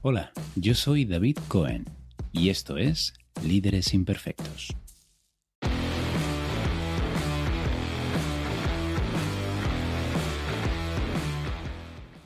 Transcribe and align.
Hola, 0.00 0.30
yo 0.54 0.76
soy 0.76 1.04
David 1.04 1.38
Cohen 1.48 1.84
y 2.30 2.50
esto 2.50 2.78
es 2.78 3.14
Líderes 3.44 3.94
Imperfectos. 3.94 4.68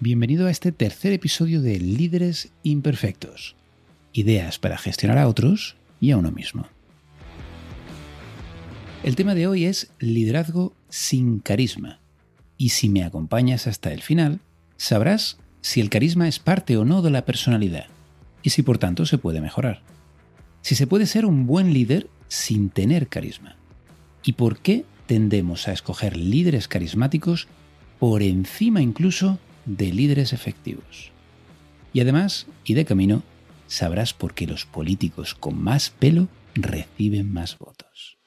Bienvenido 0.01 0.49
a 0.49 0.51
este 0.51 0.71
tercer 0.71 1.15
episodio 1.15 1.63
de 1.63 1.79
Líderes 1.79 2.53
Imperfectos. 2.63 3.57
Ideas 4.13 4.59
para 4.59 4.77
gestionar 4.77 5.17
a 5.17 5.27
otros 5.27 5.77
y 5.99 6.11
a 6.11 6.19
uno 6.19 6.31
mismo. 6.31 6.67
El 9.03 9.17
tema 9.17 9.35
de 9.35 9.47
hoy 9.47 9.65
es 9.65 9.91
liderazgo 9.99 10.75
sin 10.91 11.39
carisma. 11.39 12.01
Y 12.59 12.69
si 12.69 12.91
me 12.91 13.03
acompañas 13.03 13.67
hasta 13.67 13.95
el 13.95 14.03
final, 14.03 14.41
sabrás 14.77 15.39
si 15.63 15.81
el 15.81 15.89
carisma 15.89 16.29
es 16.29 16.39
parte 16.39 16.77
o 16.77 16.85
no 16.85 17.01
de 17.01 17.11
la 17.11 17.25
personalidad 17.25 17.87
y 18.43 18.51
si 18.51 18.63
por 18.63 18.79
tanto 18.79 19.07
se 19.07 19.17
puede 19.17 19.41
mejorar. 19.41 19.81
Si 20.61 20.75
se 20.75 20.87
puede 20.87 21.07
ser 21.07 21.25
un 21.25 21.47
buen 21.47 21.73
líder 21.73 22.09
sin 22.29 22.69
tener 22.69 23.09
carisma. 23.09 23.57
Y 24.23 24.35
por 24.35 24.59
qué 24.59 24.85
tendemos 25.07 25.69
a 25.69 25.73
escoger 25.73 26.17
líderes 26.17 26.69
carismáticos 26.69 27.49
por 27.99 28.23
encima 28.23 28.83
incluso 28.83 29.39
de 29.65 29.93
líderes 29.93 30.33
efectivos. 30.33 31.13
Y 31.93 32.01
además, 32.01 32.47
y 32.65 32.75
de 32.75 32.85
camino, 32.85 33.23
sabrás 33.67 34.15
por 34.15 34.35
qué 34.35 34.47
los 34.47 34.67
políticos 34.67 35.35
con 35.35 35.63
más 35.63 35.91
pelo 35.91 36.29
reciben 36.55 37.33
más 37.33 37.59
votos. 37.59 38.19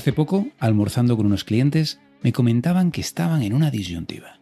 Hace 0.00 0.14
poco, 0.14 0.48
almorzando 0.58 1.14
con 1.14 1.26
unos 1.26 1.44
clientes, 1.44 2.00
me 2.22 2.32
comentaban 2.32 2.90
que 2.90 3.02
estaban 3.02 3.42
en 3.42 3.52
una 3.52 3.70
disyuntiva. 3.70 4.40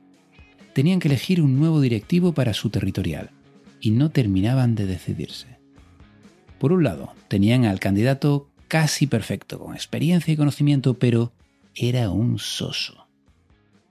Tenían 0.73 1.00
que 1.00 1.09
elegir 1.09 1.42
un 1.42 1.59
nuevo 1.59 1.81
directivo 1.81 2.33
para 2.33 2.55
su 2.55 2.70
territorial 2.70 3.31
y 3.81 3.91
no 3.91 4.12
terminaban 4.12 4.77
de 4.77 4.87
decidirse. 4.87 5.59
Por 6.61 6.70
un 6.70 6.84
lado, 6.84 7.12
tenían 7.27 7.65
al 7.65 7.81
candidato 7.81 8.48
casi 8.69 9.09
perfecto, 9.09 9.59
con 9.59 9.75
experiencia 9.75 10.33
y 10.33 10.37
conocimiento, 10.37 10.97
pero 10.97 11.33
era 11.75 12.11
un 12.11 12.39
soso. 12.39 13.09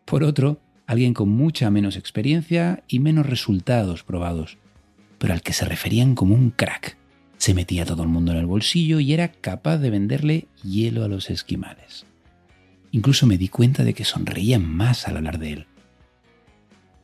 Por 0.06 0.24
otro, 0.24 0.62
alguien 0.86 1.14
con 1.14 1.28
mucha 1.28 1.70
menos 1.70 1.98
experiencia 1.98 2.86
y 2.88 3.00
menos 3.00 3.26
resultados 3.26 4.04
probados, 4.04 4.58
pero 5.18 5.34
al 5.34 5.42
que 5.42 5.52
se 5.52 5.66
referían 5.66 6.16
como 6.16 6.34
un 6.34 6.50
crack, 6.52 6.96
se 7.48 7.54
metía 7.54 7.86
todo 7.86 8.04
el 8.04 8.10
mundo 8.10 8.34
en 8.34 8.40
el 8.40 8.46
bolsillo 8.46 9.00
y 9.00 9.14
era 9.14 9.32
capaz 9.32 9.78
de 9.78 9.90
venderle 9.90 10.48
hielo 10.66 11.06
a 11.06 11.08
los 11.08 11.30
esquimales. 11.30 12.06
Incluso 12.92 13.26
me 13.26 13.38
di 13.38 13.48
cuenta 13.48 13.86
de 13.86 13.94
que 13.94 14.04
sonreían 14.04 14.70
más 14.70 15.08
al 15.08 15.16
hablar 15.16 15.40
de 15.40 15.54
él. 15.54 15.68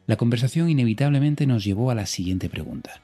La 0.05 0.17
conversación 0.17 0.69
inevitablemente 0.69 1.47
nos 1.47 1.64
llevó 1.64 1.91
a 1.91 1.95
la 1.95 2.05
siguiente 2.05 2.49
pregunta. 2.49 3.02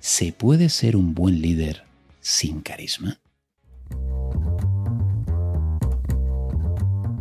¿Se 0.00 0.32
puede 0.34 0.68
ser 0.68 0.96
un 0.96 1.14
buen 1.14 1.40
líder 1.40 1.84
sin 2.20 2.60
carisma? 2.60 3.20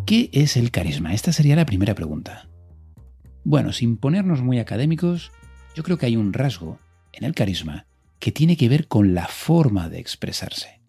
¿Qué 0.06 0.30
es 0.33 0.58
el 0.58 0.70
carisma? 0.70 1.14
Esta 1.14 1.31
sería 1.31 1.56
la 1.56 1.66
primera 1.66 1.95
pregunta. 1.95 2.50
Bueno, 3.45 3.72
sin 3.72 3.95
ponernos 3.95 4.42
muy 4.42 4.59
académicos, 4.59 5.31
yo 5.78 5.83
creo 5.83 5.98
que 5.98 6.08
hay 6.08 6.17
un 6.17 6.33
rasgo 6.33 6.78
en 7.14 7.23
el 7.23 7.33
carisma 7.33 7.88
que 8.26 8.31
tiene 8.31 8.58
que 8.58 8.70
ver 8.70 8.88
con 8.88 9.14
la 9.14 9.28
forma 9.28 9.88
de 9.88 10.00
expresarse. 10.00 10.81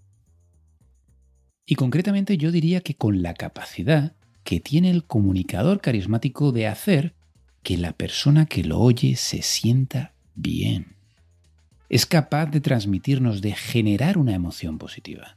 Y 1.67 1.75
concretamente 1.75 2.39
yo 2.39 2.51
diría 2.51 2.81
que 2.81 2.95
con 2.95 3.20
la 3.20 3.34
capacidad 3.34 4.17
que 4.43 4.59
tiene 4.59 4.91
el 4.91 5.05
comunicador 5.05 5.83
carismático 5.83 6.51
de 6.51 6.66
hacer 6.66 7.15
que 7.62 7.77
la 7.77 7.93
persona 7.93 8.47
que 8.47 8.65
lo 8.65 8.81
oye 8.81 9.16
se 9.16 9.43
sienta 9.43 10.15
bien. 10.34 10.97
Es 11.91 12.06
capaz 12.06 12.47
de 12.47 12.62
transmitirnos, 12.62 13.43
de 13.43 13.53
generar 13.53 14.16
una 14.16 14.34
emoción 14.34 14.78
positiva. 14.78 15.37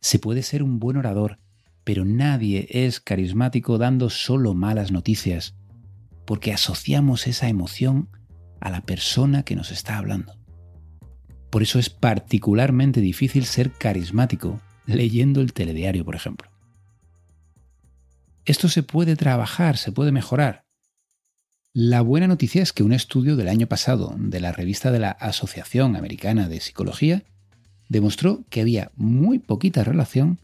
Se 0.00 0.18
puede 0.18 0.42
ser 0.42 0.64
un 0.64 0.80
buen 0.80 0.96
orador, 0.96 1.38
pero 1.84 2.04
nadie 2.04 2.66
es 2.70 2.98
carismático 2.98 3.78
dando 3.78 4.10
solo 4.10 4.54
malas 4.54 4.90
noticias, 4.90 5.54
porque 6.26 6.52
asociamos 6.52 7.28
esa 7.28 7.48
emoción 7.48 8.08
a 8.60 8.68
la 8.68 8.80
persona 8.80 9.44
que 9.44 9.54
nos 9.54 9.70
está 9.70 9.96
hablando. 9.96 10.39
Por 11.50 11.62
eso 11.62 11.78
es 11.78 11.90
particularmente 11.90 13.00
difícil 13.00 13.44
ser 13.44 13.72
carismático 13.72 14.60
leyendo 14.86 15.40
el 15.40 15.52
telediario, 15.52 16.04
por 16.04 16.14
ejemplo. 16.14 16.48
Esto 18.44 18.68
se 18.68 18.82
puede 18.82 19.16
trabajar, 19.16 19.76
se 19.76 19.92
puede 19.92 20.12
mejorar. 20.12 20.64
La 21.72 22.00
buena 22.00 22.26
noticia 22.26 22.62
es 22.62 22.72
que 22.72 22.82
un 22.82 22.92
estudio 22.92 23.36
del 23.36 23.48
año 23.48 23.68
pasado 23.68 24.14
de 24.18 24.40
la 24.40 24.50
revista 24.50 24.90
de 24.90 24.98
la 24.98 25.10
Asociación 25.10 25.94
Americana 25.94 26.48
de 26.48 26.60
Psicología 26.60 27.22
demostró 27.88 28.44
que 28.48 28.60
había 28.60 28.90
muy 28.96 29.38
poquita 29.38 29.84
relación 29.84 30.40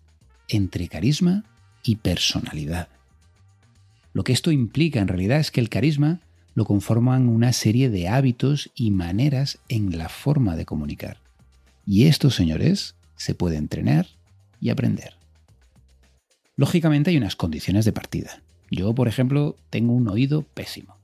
entre 0.49 0.89
carisma 0.89 1.45
y 1.83 1.97
personalidad. 1.97 2.89
Lo 4.13 4.25
que 4.25 4.33
esto 4.33 4.51
implica 4.51 5.01
en 5.01 5.09
realidad 5.09 5.41
es 5.41 5.51
que 5.51 5.61
el 5.61 5.69
carisma 5.69 6.21
lo 6.57 6.65
conforman 6.65 7.29
una 7.29 7.53
serie 7.53 7.91
de 7.91 8.09
hábitos 8.09 8.71
y 8.75 8.91
maneras 8.91 9.59
en 9.69 9.99
la 9.99 10.09
forma 10.09 10.57
de 10.57 10.65
comunicar. 10.65 11.19
Y 11.85 12.07
estos, 12.07 12.35
señores, 12.35 12.95
se 13.15 13.35
puede 13.35 13.57
entrenar 13.57 14.07
y 14.59 14.71
aprender. 14.71 15.17
Lógicamente 16.57 17.11
hay 17.11 17.19
unas 17.19 17.37
condiciones 17.37 17.85
de 17.85 17.93
partida. 17.93 18.41
Yo, 18.71 18.95
por 18.95 19.07
ejemplo, 19.07 19.55
tengo 19.69 19.93
un 19.93 20.09
oído 20.09 20.43
pésimo. 20.55 20.97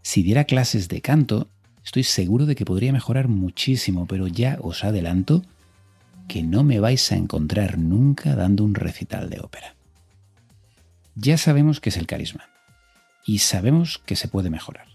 Si 0.00 0.22
diera 0.22 0.44
clases 0.44 0.88
de 0.88 1.00
canto, 1.00 1.48
estoy 1.84 2.04
seguro 2.04 2.46
de 2.46 2.54
que 2.54 2.64
podría 2.64 2.92
mejorar 2.92 3.26
muchísimo, 3.26 4.06
pero 4.06 4.28
ya 4.28 4.58
os 4.62 4.84
adelanto 4.84 5.42
que 6.28 6.44
no 6.44 6.62
me 6.62 6.78
vais 6.78 7.10
a 7.10 7.16
encontrar 7.16 7.78
nunca 7.78 8.36
dando 8.36 8.62
un 8.62 8.76
recital 8.76 9.28
de 9.28 9.40
ópera. 9.40 9.74
Ya 11.16 11.36
sabemos 11.36 11.80
qué 11.80 11.88
es 11.88 11.96
el 11.96 12.06
carisma 12.06 12.53
y 13.24 13.38
sabemos 13.38 13.98
que 13.98 14.16
se 14.16 14.28
puede 14.28 14.50
mejorar. 14.50 14.86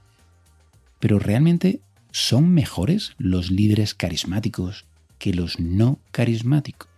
Pero 0.99 1.19
realmente 1.19 1.81
son 2.11 2.49
mejores 2.53 3.13
los 3.17 3.51
líderes 3.51 3.93
carismáticos 3.93 4.85
que 5.17 5.33
los 5.33 5.59
no 5.59 5.99
carismáticos. 6.11 6.89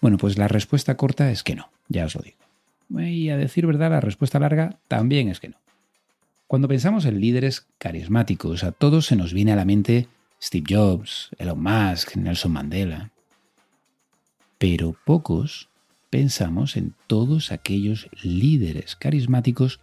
Bueno, 0.00 0.16
pues 0.16 0.38
la 0.38 0.48
respuesta 0.48 0.96
corta 0.96 1.30
es 1.30 1.42
que 1.42 1.56
no, 1.56 1.70
ya 1.88 2.04
os 2.04 2.14
lo 2.14 2.22
digo. 2.22 2.38
Y 3.02 3.28
a 3.30 3.36
decir 3.36 3.66
verdad, 3.66 3.90
la 3.90 4.00
respuesta 4.00 4.38
larga 4.38 4.78
también 4.88 5.28
es 5.28 5.40
que 5.40 5.48
no. 5.48 5.56
Cuando 6.46 6.68
pensamos 6.68 7.04
en 7.04 7.20
líderes 7.20 7.66
carismáticos, 7.76 8.64
a 8.64 8.72
todos 8.72 9.06
se 9.06 9.16
nos 9.16 9.34
viene 9.34 9.52
a 9.52 9.56
la 9.56 9.66
mente 9.66 10.08
Steve 10.42 10.66
Jobs, 10.68 11.30
Elon 11.38 11.62
Musk, 11.62 12.16
Nelson 12.16 12.52
Mandela. 12.52 13.10
Pero 14.56 14.96
pocos 15.04 15.68
pensamos 16.08 16.76
en 16.76 16.94
todos 17.06 17.52
aquellos 17.52 18.08
líderes 18.22 18.96
carismáticos 18.96 19.80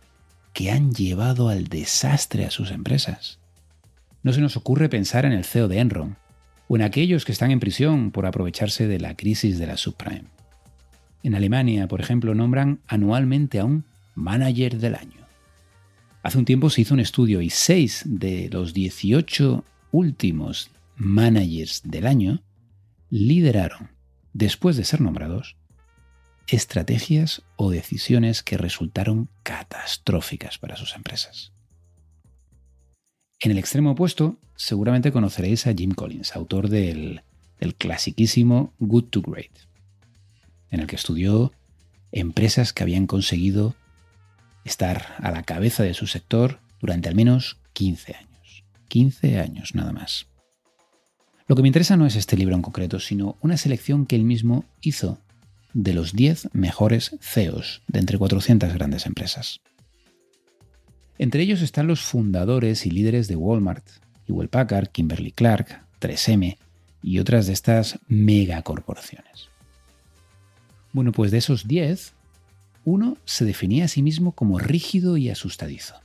que 0.55 0.71
han 0.71 0.93
llevado 0.93 1.49
al 1.49 1.67
desastre 1.67 2.45
a 2.45 2.49
sus 2.49 2.71
empresas. 2.71 3.39
No 4.23 4.31
se 4.31 4.39
nos 4.39 4.55
ocurre 4.55 4.87
pensar 4.87 5.25
en 5.25 5.33
el 5.33 5.43
CEO 5.43 5.67
de 5.67 5.79
Enron 5.79 6.15
o 6.69 6.77
en 6.77 6.81
aquellos 6.81 7.25
que 7.25 7.33
están 7.33 7.51
en 7.51 7.59
prisión 7.59 8.09
por 8.09 8.25
aprovecharse 8.25 8.87
de 8.87 8.99
la 8.99 9.15
crisis 9.15 9.59
de 9.59 9.67
la 9.67 9.75
subprime. 9.75 10.29
En 11.23 11.35
Alemania, 11.35 11.89
por 11.89 11.99
ejemplo, 11.99 12.33
nombran 12.33 12.79
anualmente 12.87 13.59
a 13.59 13.65
un 13.65 13.83
manager 14.15 14.77
del 14.77 14.95
año. 14.95 15.27
Hace 16.23 16.37
un 16.37 16.45
tiempo 16.45 16.69
se 16.69 16.81
hizo 16.81 16.93
un 16.93 17.01
estudio 17.01 17.41
y 17.41 17.49
seis 17.49 18.03
de 18.05 18.49
los 18.49 18.73
18 18.73 19.61
últimos 19.91 20.71
managers 20.95 21.81
del 21.83 22.07
año 22.07 22.41
lideraron, 23.09 23.89
después 24.31 24.77
de 24.77 24.85
ser 24.85 25.01
nombrados, 25.01 25.57
estrategias 26.47 27.41
o 27.55 27.71
decisiones 27.71 28.43
que 28.43 28.57
resultaron 28.57 29.29
catastróficas 29.43 30.57
para 30.57 30.75
sus 30.75 30.95
empresas. 30.95 31.51
En 33.39 33.51
el 33.51 33.57
extremo 33.57 33.91
opuesto, 33.91 34.37
seguramente 34.55 35.11
conoceréis 35.11 35.67
a 35.67 35.73
Jim 35.73 35.91
Collins, 35.91 36.35
autor 36.35 36.69
del, 36.69 37.21
clasiquísimo 37.77 38.73
Good 38.79 39.05
to 39.05 39.21
Great, 39.21 39.51
en 40.71 40.79
el 40.79 40.87
que 40.87 40.95
estudió 40.95 41.51
empresas 42.11 42.73
que 42.73 42.83
habían 42.83 43.07
conseguido 43.07 43.75
estar 44.63 45.15
a 45.19 45.31
la 45.31 45.43
cabeza 45.43 45.83
de 45.83 45.93
su 45.93 46.07
sector 46.07 46.59
durante 46.79 47.09
al 47.09 47.15
menos 47.15 47.57
15 47.73 48.15
años. 48.15 48.63
15 48.87 49.39
años 49.39 49.75
nada 49.75 49.91
más. 49.91 50.27
Lo 51.47 51.55
que 51.55 51.61
me 51.61 51.67
interesa 51.67 51.97
no 51.97 52.05
es 52.05 52.15
este 52.15 52.37
libro 52.37 52.55
en 52.55 52.61
concreto, 52.61 52.99
sino 52.99 53.37
una 53.41 53.57
selección 53.57 54.05
que 54.05 54.15
él 54.15 54.23
mismo 54.23 54.65
hizo 54.81 55.19
de 55.75 55.93
los 55.93 56.13
10 56.13 56.49
mejores 56.53 57.17
CEOs 57.19 57.81
de 57.87 57.99
entre 57.99 58.17
400 58.17 58.73
grandes 58.73 59.05
empresas. 59.05 59.59
Entre 61.17 61.43
ellos 61.43 61.61
están 61.61 61.85
los 61.85 62.01
fundadores 62.01 62.85
y 62.85 62.91
líderes 62.91 63.27
de 63.27 63.35
Walmart, 63.35 63.85
Ewell 64.27 64.47
Packard, 64.47 64.87
Kimberly 64.87 65.31
Clark, 65.31 65.85
3M 65.99 66.57
y 67.03 67.19
otras 67.19 67.47
de 67.47 67.53
estas 67.53 67.99
megacorporaciones. 68.07 69.49
Bueno, 70.93 71.11
pues 71.11 71.31
de 71.31 71.39
esos 71.39 71.67
10, 71.67 72.13
uno 72.85 73.17
se 73.25 73.43
definía 73.43 73.85
a 73.85 73.89
sí 73.89 74.01
mismo 74.01 74.31
como 74.31 74.59
rígido 74.59 75.17
y 75.17 75.29
asustadizo. 75.29 75.95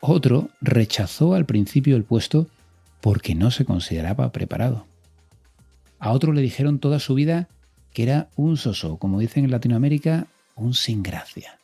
Otro 0.00 0.48
rechazó 0.62 1.34
al 1.34 1.44
principio 1.44 1.96
el 1.96 2.04
puesto 2.04 2.48
porque 3.02 3.34
no 3.34 3.50
se 3.50 3.66
consideraba 3.66 4.32
preparado. 4.32 4.86
A 5.98 6.12
otro 6.12 6.32
le 6.32 6.40
dijeron 6.40 6.78
toda 6.78 6.98
su 6.98 7.14
vida 7.14 7.48
que 7.94 8.02
era 8.02 8.28
un 8.36 8.58
soso, 8.58 8.98
como 8.98 9.20
dicen 9.20 9.44
en 9.44 9.52
Latinoamérica, 9.52 10.26
un 10.56 10.74
sin 10.74 11.02
gracia. 11.02 11.58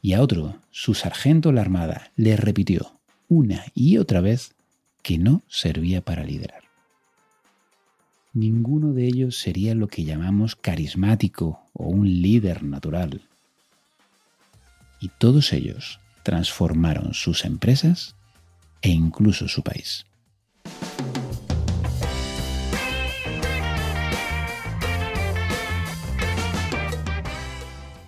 Y 0.00 0.14
a 0.14 0.22
otro, 0.22 0.56
su 0.70 0.94
sargento 0.94 1.48
en 1.50 1.56
la 1.56 1.60
armada, 1.60 2.12
le 2.16 2.36
repitió 2.36 2.98
una 3.28 3.64
y 3.74 3.98
otra 3.98 4.20
vez 4.20 4.54
que 5.02 5.18
no 5.18 5.42
servía 5.48 6.02
para 6.02 6.24
liderar. 6.24 6.62
Ninguno 8.32 8.92
de 8.92 9.06
ellos 9.06 9.36
sería 9.36 9.74
lo 9.74 9.88
que 9.88 10.04
llamamos 10.04 10.56
carismático 10.56 11.60
o 11.72 11.88
un 11.88 12.22
líder 12.22 12.62
natural. 12.62 13.22
Y 15.00 15.08
todos 15.18 15.52
ellos 15.52 16.00
transformaron 16.22 17.12
sus 17.12 17.44
empresas 17.44 18.14
e 18.82 18.90
incluso 18.90 19.48
su 19.48 19.62
país. 19.62 20.06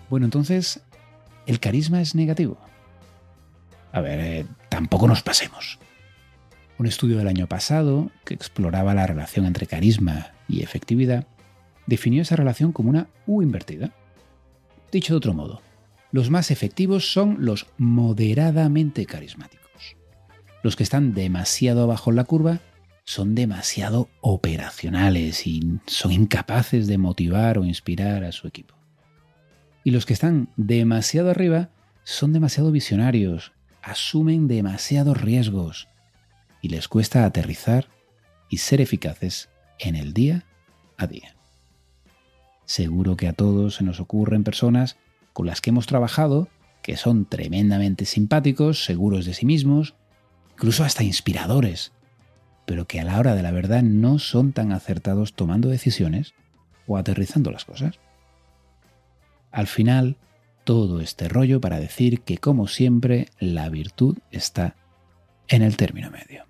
Bueno, 0.09 0.27
entonces, 0.27 0.81
¿el 1.47 1.61
carisma 1.61 2.01
es 2.01 2.15
negativo? 2.15 2.59
A 3.93 4.01
ver, 4.01 4.21
eh, 4.21 4.47
tampoco 4.69 5.09
nos 5.09 5.23
pasemos. 5.23 5.79
Un 6.79 6.87
estudio 6.87 7.17
del 7.19 7.29
año 7.29 7.47
pasado, 7.47 8.11
que 8.25 8.35
exploraba 8.35 8.95
la 8.95 9.07
relación 9.07 9.47
entre 9.47 9.67
carisma 9.67 10.33
y 10.49 10.63
efectividad, 10.63 11.27
definió 11.87 12.23
esa 12.23 12.37
relación 12.37 12.73
como 12.73 12.91
una 12.91 13.09
U 13.27 13.43
invertida. 13.43 13.93
Dicho 14.93 15.15
de 15.15 15.19
otro 15.19 15.35
modo, 15.35 15.63
los 16.13 16.31
más 16.31 16.51
efectivos 16.51 17.13
son 17.13 17.39
los 17.41 17.67
moderadamente 17.79 19.07
carismáticos. 19.07 19.97
Los 20.63 20.77
que 20.77 20.83
están 20.83 21.15
demasiado 21.15 21.83
abajo 21.83 22.11
en 22.11 22.17
la 22.17 22.25
curva 22.25 22.61
son 23.05 23.35
demasiado 23.35 24.09
operacionales 24.21 25.47
y 25.47 25.79
son 25.87 26.13
incapaces 26.13 26.87
de 26.87 26.99
motivar 26.99 27.59
o 27.59 27.65
inspirar 27.65 28.25
a 28.25 28.33
su 28.33 28.47
equipo. 28.47 28.76
Y 29.87 29.93
los 29.93 30.05
que 30.05 30.15
están 30.15 30.49
demasiado 30.57 31.31
arriba 31.31 31.69
son 32.03 32.33
demasiado 32.33 32.73
visionarios, 32.73 33.53
asumen 33.83 34.49
demasiados 34.49 35.21
riesgos 35.21 35.87
y 36.61 36.71
les 36.71 36.89
cuesta 36.89 37.25
aterrizar 37.25 37.87
y 38.49 38.57
ser 38.57 38.81
eficaces 38.81 39.49
en 39.79 39.95
el 39.95 40.13
día 40.13 40.45
a 40.97 41.07
día. 41.07 41.37
Seguro 42.65 43.17
que 43.17 43.29
a 43.29 43.33
todos 43.33 43.77
se 43.77 43.85
nos 43.85 44.01
ocurren 44.01 44.43
personas 44.43 44.97
con 45.33 45.47
las 45.47 45.61
que 45.61 45.71
hemos 45.71 45.87
trabajado 45.87 46.49
que 46.83 46.97
son 46.97 47.25
tremendamente 47.25 48.07
simpáticos, 48.07 48.85
seguros 48.85 49.25
de 49.25 49.35
sí 49.35 49.47
mismos, 49.47 49.95
incluso 50.55 50.83
hasta 50.83 51.05
inspiradores, 51.05 51.93
pero 52.67 52.89
que 52.89 52.99
a 52.99 53.05
la 53.05 53.21
hora 53.21 53.37
de 53.37 53.43
la 53.45 53.53
verdad 53.53 53.85
no 53.85 54.19
son 54.19 54.53
tan 54.53 54.73
acertados 54.73 55.35
tomando 55.35 55.69
decisiones 55.69 56.35
o 56.89 56.97
aterrizando 56.97 57.53
las 57.53 57.65
cosas. 57.65 58.01
Al 59.57 59.69
final, 59.69 60.19
todo 60.65 61.01
este 61.01 61.31
rollo 61.31 61.63
para 61.63 61.81
decir 61.81 62.21
que, 62.21 62.37
como 62.37 62.69
siempre, 62.69 63.31
la 63.41 63.71
virtud 63.71 64.19
está 64.31 64.77
en 65.49 65.63
el 65.63 65.79
término 65.79 66.11
medio. 66.11 66.45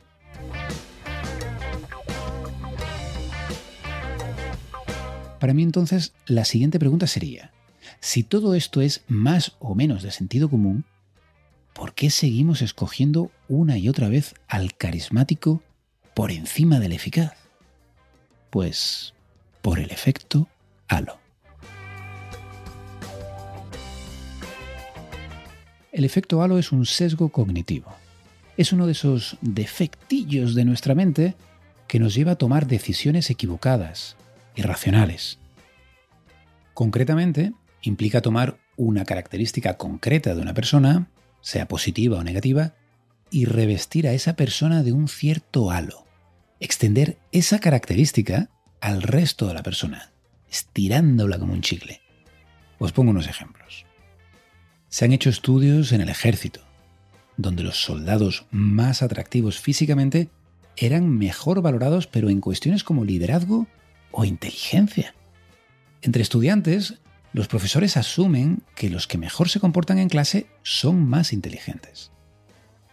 Para 5.38 5.54
mí 5.54 5.62
entonces, 5.62 6.14
la 6.26 6.44
siguiente 6.44 6.80
pregunta 6.80 7.06
sería, 7.06 7.52
si 8.00 8.24
todo 8.24 8.56
esto 8.56 8.80
es 8.80 9.04
más 9.06 9.54
o 9.60 9.76
menos 9.76 10.02
de 10.02 10.10
sentido 10.10 10.50
común, 10.50 10.84
¿por 11.74 11.94
qué 11.94 12.10
seguimos 12.10 12.60
escogiendo 12.60 13.30
una 13.46 13.78
y 13.78 13.88
otra 13.88 14.08
vez 14.08 14.34
al 14.48 14.74
carismático 14.74 15.62
por 16.12 16.32
encima 16.32 16.80
del 16.80 16.90
eficaz? 16.90 17.34
Pues 18.50 19.14
por 19.62 19.78
el 19.78 19.92
efecto 19.92 20.48
halo. 20.88 21.24
El 25.96 26.04
efecto 26.04 26.42
halo 26.42 26.58
es 26.58 26.72
un 26.72 26.84
sesgo 26.84 27.30
cognitivo. 27.30 27.90
Es 28.58 28.74
uno 28.74 28.84
de 28.84 28.92
esos 28.92 29.38
defectillos 29.40 30.54
de 30.54 30.66
nuestra 30.66 30.94
mente 30.94 31.36
que 31.88 31.98
nos 31.98 32.14
lleva 32.14 32.32
a 32.32 32.36
tomar 32.36 32.66
decisiones 32.66 33.30
equivocadas, 33.30 34.18
irracionales. 34.56 35.38
Concretamente, 36.74 37.54
implica 37.80 38.20
tomar 38.20 38.58
una 38.76 39.06
característica 39.06 39.78
concreta 39.78 40.34
de 40.34 40.42
una 40.42 40.52
persona, 40.52 41.08
sea 41.40 41.66
positiva 41.66 42.18
o 42.18 42.24
negativa, 42.24 42.74
y 43.30 43.46
revestir 43.46 44.06
a 44.06 44.12
esa 44.12 44.36
persona 44.36 44.82
de 44.82 44.92
un 44.92 45.08
cierto 45.08 45.70
halo. 45.70 46.04
Extender 46.60 47.16
esa 47.32 47.58
característica 47.58 48.50
al 48.82 49.00
resto 49.00 49.48
de 49.48 49.54
la 49.54 49.62
persona, 49.62 50.12
estirándola 50.50 51.38
como 51.38 51.54
un 51.54 51.62
chicle. 51.62 52.02
Os 52.78 52.92
pongo 52.92 53.12
unos 53.12 53.28
ejemplos. 53.28 53.85
Se 54.88 55.04
han 55.04 55.12
hecho 55.12 55.30
estudios 55.30 55.92
en 55.92 56.00
el 56.00 56.08
ejército, 56.08 56.60
donde 57.36 57.62
los 57.62 57.82
soldados 57.82 58.46
más 58.50 59.02
atractivos 59.02 59.58
físicamente 59.58 60.30
eran 60.76 61.08
mejor 61.08 61.60
valorados, 61.60 62.06
pero 62.06 62.30
en 62.30 62.40
cuestiones 62.40 62.84
como 62.84 63.04
liderazgo 63.04 63.66
o 64.12 64.24
inteligencia. 64.24 65.14
Entre 66.02 66.22
estudiantes, 66.22 67.00
los 67.32 67.48
profesores 67.48 67.96
asumen 67.96 68.62
que 68.74 68.88
los 68.88 69.06
que 69.06 69.18
mejor 69.18 69.48
se 69.48 69.60
comportan 69.60 69.98
en 69.98 70.08
clase 70.08 70.46
son 70.62 71.06
más 71.06 71.32
inteligentes. 71.32 72.12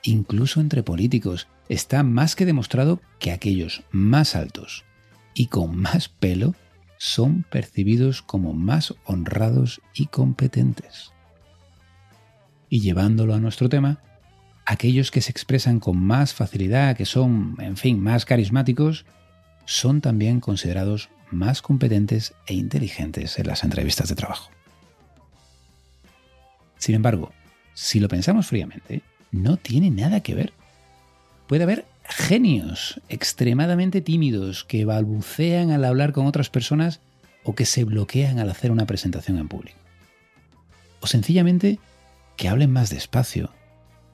Incluso 0.02 0.60
entre 0.60 0.84
políticos 0.84 1.48
está 1.70 2.04
más 2.04 2.36
que 2.36 2.46
demostrado 2.46 3.00
que 3.20 3.32
aquellos 3.32 3.84
más 3.92 4.36
altos 4.36 4.84
y 5.34 5.48
con 5.48 5.78
más 5.78 6.10
pelo 6.10 6.56
son 6.98 7.46
percibidos 7.50 8.22
como 8.22 8.54
más 8.54 8.96
honrados 9.06 9.82
y 9.94 10.08
competentes 10.08 11.14
y 12.74 12.80
llevándolo 12.80 13.36
a 13.36 13.40
nuestro 13.40 13.70
tema, 13.70 14.00
aquellos 14.66 15.12
que 15.12 15.22
se 15.22 15.30
expresan 15.30 15.80
con 15.80 15.96
más 15.96 16.34
facilidad, 16.34 16.98
que 16.98 17.06
son, 17.06 17.56
en 17.60 17.78
fin, 17.78 18.00
más 18.00 18.26
carismáticos, 18.26 19.06
son 19.66 20.02
también 20.02 20.40
considerados 20.40 21.10
más 21.30 21.62
competentes 21.62 22.34
e 22.48 22.56
inteligentes 22.56 23.38
en 23.38 23.46
las 23.46 23.64
entrevistas 23.64 24.10
de 24.10 24.16
trabajo. 24.16 24.50
Sin 26.80 26.96
embargo, 26.96 27.32
si 27.76 28.00
lo 28.00 28.08
pensamos 28.08 28.48
fríamente, 28.48 29.04
no 29.32 29.58
tiene 29.58 29.92
nada 29.92 30.22
que 30.22 30.34
ver. 30.34 30.52
Puede 31.48 31.66
haber 31.66 31.86
genios 32.06 33.00
extremadamente 33.08 34.02
tímidos 34.02 34.64
que 34.64 34.84
balbucean 34.84 35.70
al 35.70 35.86
hablar 35.86 36.12
con 36.12 36.26
otras 36.26 36.50
personas 36.50 37.02
o 37.44 37.54
que 37.54 37.68
se 37.68 37.84
bloquean 37.84 38.40
al 38.40 38.50
hacer 38.50 38.72
una 38.72 38.88
presentación 38.88 39.38
en 39.38 39.48
público. 39.48 39.78
O 41.02 41.06
sencillamente 41.06 41.78
que 42.36 42.50
hablen 42.50 42.72
más 42.72 42.90
despacio 42.90 43.52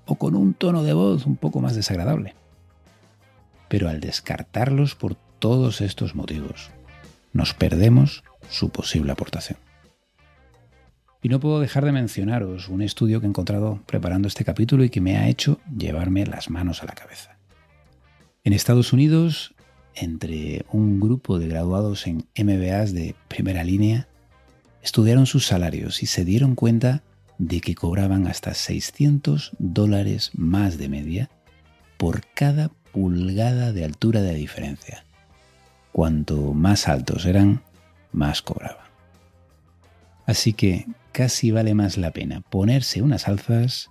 o 0.06 0.16
con 0.16 0.36
un 0.36 0.54
tono 0.54 0.84
de 0.84 0.94
voz 0.94 1.26
un 1.26 1.36
poco 1.36 1.62
más 1.62 1.76
desagradable. 1.76 2.36
Pero 3.68 3.90
al 3.90 4.00
descartarlos 4.00 4.96
por 4.96 5.16
todos 5.16 5.82
estos 5.82 6.16
motivos, 6.16 6.72
nos 7.32 7.54
perdemos 7.54 8.24
su 8.50 8.70
posible 8.70 9.12
aportación. 9.12 9.60
Y 11.22 11.30
no 11.30 11.40
puedo 11.40 11.60
dejar 11.60 11.86
de 11.86 11.92
mencionaros 11.92 12.70
un 12.70 12.82
estudio 12.82 13.20
que 13.20 13.26
he 13.26 13.30
encontrado 13.30 13.82
preparando 13.86 14.28
este 14.28 14.46
capítulo 14.46 14.84
y 14.84 14.90
que 14.90 15.02
me 15.02 15.18
ha 15.18 15.28
hecho 15.28 15.60
llevarme 15.78 16.26
las 16.26 16.50
manos 16.50 16.82
a 16.82 16.86
la 16.86 16.94
cabeza. 16.94 17.38
En 18.44 18.54
Estados 18.54 18.94
Unidos, 18.94 19.54
entre 19.96 20.66
un 20.72 21.00
grupo 21.00 21.38
de 21.38 21.50
graduados 21.50 22.08
en 22.08 22.26
MBAs 22.38 22.94
de 22.94 23.16
primera 23.28 23.66
línea, 23.66 24.08
estudiaron 24.82 25.26
sus 25.26 25.46
salarios 25.46 26.02
y 26.04 26.06
se 26.06 26.24
dieron 26.24 26.56
cuenta 26.56 27.04
de 27.40 27.62
que 27.62 27.74
cobraban 27.74 28.28
hasta 28.28 28.54
600 28.54 29.54
dólares 29.58 30.32
más 30.36 30.78
de 30.78 30.90
media 30.90 31.30
por 31.98 32.22
cada 32.36 32.70
pulgada 32.92 33.74
de 33.74 33.86
altura 33.86 34.22
de 34.22 34.36
diferencia. 34.36 35.06
Cuanto 35.92 36.54
más 36.54 36.88
altos 36.88 37.26
eran, 37.26 37.64
más 38.12 38.42
cobraban. 38.42 38.88
Así 40.26 40.54
que 40.54 40.86
casi 41.12 41.50
vale 41.50 41.74
más 41.74 41.98
la 41.98 42.12
pena 42.12 42.42
ponerse 42.42 43.02
unas 43.02 43.28
alzas 43.28 43.90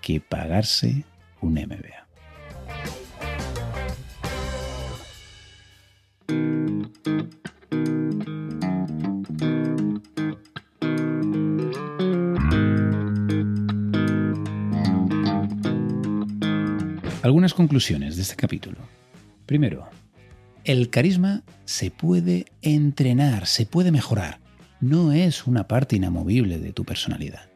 que 0.00 0.20
pagarse 0.20 1.04
un 1.40 1.54
MBA. 1.54 2.02
Algunas 17.22 17.54
conclusiones 17.54 18.16
de 18.16 18.22
este 18.22 18.34
capítulo. 18.34 18.78
Primero, 19.46 19.88
El 20.64 20.90
carisma 20.90 21.42
se 21.64 21.92
puede 21.92 22.46
entrenar, 22.62 23.46
se 23.46 23.64
puede 23.64 23.92
mejorar. 23.92 24.40
No 24.80 25.12
es 25.12 25.46
una 25.46 25.68
parte 25.68 25.94
inamovible 25.94 26.58
de 26.58 26.72
tu 26.72 26.84
personalidad. 26.84 27.48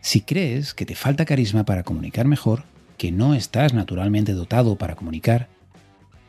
Si 0.00 0.20
crees 0.20 0.72
que 0.72 0.86
te 0.86 0.94
falta 0.94 1.24
carisma 1.24 1.64
para 1.64 1.82
comunicar 1.82 2.26
mejor, 2.26 2.62
que 2.96 3.10
no 3.10 3.34
estás 3.34 3.74
naturalmente 3.74 4.34
dotado 4.34 4.76
para 4.76 4.94
comunicar, 4.94 5.48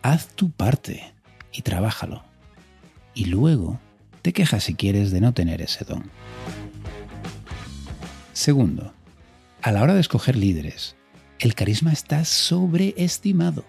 haz 0.01 0.27
tu 0.30 0.50
parte 0.50 1.13
y 1.51 1.62
trabájalo. 1.62 2.24
Y 3.13 3.25
luego 3.25 3.80
te 4.24 4.34
quejas 4.34 4.63
si 4.63 4.74
quieres 4.74 5.12
de 5.12 5.22
no 5.22 5.34
tener 5.36 5.62
ese 5.62 5.86
don. 5.86 6.10
Segundo, 8.34 8.94
a 9.62 9.72
la 9.72 9.84
hora 9.84 9.94
de 9.94 10.01
escoger 10.01 10.36
líderes, 10.36 10.96
el 11.40 11.56
carisma 11.56 11.92
está 11.92 12.25
sobreestimado. 12.25 13.66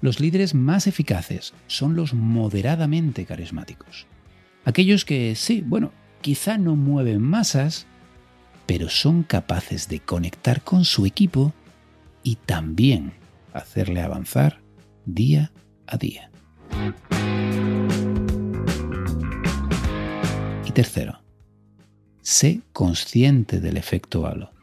Los 0.00 0.20
líderes 0.20 0.54
más 0.54 0.86
eficaces 0.86 1.54
son 1.66 1.96
los 1.96 2.12
moderadamente 2.12 3.24
carismáticos. 3.24 4.06
Aquellos 4.64 5.04
que, 5.04 5.34
sí, 5.34 5.62
bueno, 5.64 5.92
quizá 6.20 6.58
no 6.58 6.76
mueven 6.76 7.22
masas, 7.22 7.86
pero 8.66 8.88
son 8.88 9.22
capaces 9.22 9.88
de 9.88 10.00
conectar 10.00 10.62
con 10.62 10.84
su 10.84 11.06
equipo 11.06 11.52
y 12.22 12.36
también 12.36 13.12
hacerle 13.52 14.00
avanzar 14.00 14.60
día 15.04 15.52
a 15.86 15.96
día. 15.96 16.30
Y 20.64 20.70
tercero, 20.72 21.22
sé 22.22 22.62
consciente 22.72 23.60
del 23.60 23.76
efecto 23.76 24.26
halo. 24.26 24.53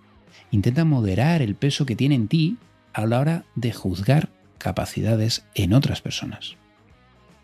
Intenta 0.51 0.84
moderar 0.84 1.41
el 1.41 1.55
peso 1.55 1.86
que 1.86 1.96
tiene 1.96 2.15
en 2.15 2.27
ti 2.27 2.58
a 2.93 3.05
la 3.05 3.20
hora 3.20 3.46
de 3.55 3.72
juzgar 3.72 4.29
capacidades 4.58 5.46
en 5.55 5.74
otras 5.74 6.01
personas. 6.01 6.58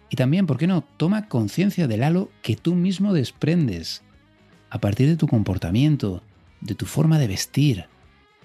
Y 0.10 0.18
también, 0.18 0.46
¿por 0.46 0.58
qué 0.58 0.68
no? 0.68 0.84
Toma 0.98 1.28
conciencia 1.28 1.88
del 1.88 2.04
halo 2.04 2.30
que 2.42 2.56
tú 2.56 2.76
mismo 2.76 3.14
desprendes 3.14 4.04
a 4.70 4.80
partir 4.80 5.08
de 5.08 5.16
tu 5.16 5.28
comportamiento, 5.28 6.22
de 6.62 6.76
tu 6.76 6.86
forma 6.86 7.18
de 7.18 7.28
vestir, 7.28 7.86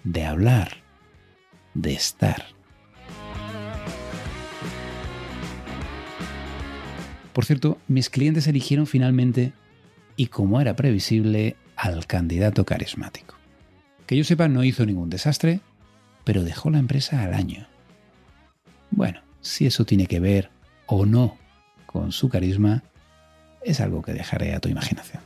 de 0.05 0.25
hablar, 0.25 0.79
de 1.75 1.93
estar. 1.93 2.47
Por 7.33 7.45
cierto, 7.45 7.79
mis 7.89 8.11
clientes 8.11 8.47
eligieron 8.47 8.87
finalmente, 8.87 9.53
y 10.17 10.27
como 10.27 10.61
era 10.61 10.77
previsible, 10.77 11.57
al 11.77 12.07
candidato 12.07 12.65
carismático. 12.65 13.42
Que 14.13 14.19
yo 14.19 14.25
sepa, 14.25 14.47
no 14.47 14.63
hizo 14.63 14.85
ningún 14.85 15.09
desastre, 15.09 15.61
pero 16.23 16.45
dejó 16.45 16.69
la 16.69 16.79
empresa 16.79 17.23
al 17.23 17.33
año. 17.33 17.67
Bueno, 18.91 19.23
si 19.41 19.65
eso 19.65 19.87
tiene 19.87 20.07
que 20.07 20.21
ver 20.21 20.51
o 20.85 21.07
no 21.07 21.39
con 21.87 22.13
su 22.13 22.29
carisma, 22.29 22.83
es 23.65 23.81
algo 23.81 24.03
que 24.03 24.13
dejaré 24.13 24.53
a 24.53 24.61
tu 24.61 24.69
imaginación. 24.69 25.23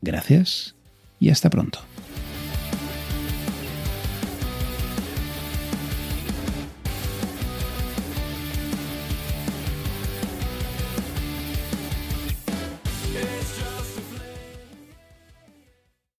Gracias 0.00 0.74
y 1.20 1.28
hasta 1.28 1.50
pronto. 1.50 1.80